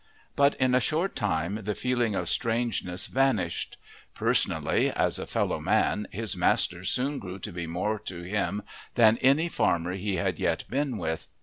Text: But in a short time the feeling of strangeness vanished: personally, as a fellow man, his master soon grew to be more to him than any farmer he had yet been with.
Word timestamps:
But 0.35 0.55
in 0.55 0.73
a 0.73 0.79
short 0.81 1.15
time 1.15 1.59
the 1.61 1.75
feeling 1.75 2.15
of 2.15 2.27
strangeness 2.27 3.05
vanished: 3.05 3.77
personally, 4.15 4.89
as 4.89 5.19
a 5.19 5.27
fellow 5.27 5.59
man, 5.59 6.07
his 6.09 6.35
master 6.35 6.83
soon 6.83 7.19
grew 7.19 7.37
to 7.37 7.51
be 7.51 7.67
more 7.67 7.99
to 7.99 8.23
him 8.23 8.63
than 8.95 9.19
any 9.19 9.47
farmer 9.47 9.93
he 9.93 10.15
had 10.15 10.39
yet 10.39 10.63
been 10.67 10.97
with. 10.97 11.29